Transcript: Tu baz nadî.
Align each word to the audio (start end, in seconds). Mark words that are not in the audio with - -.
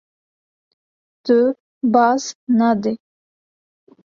Tu 1.25 1.37
baz 1.93 2.23
nadî. 2.59 2.93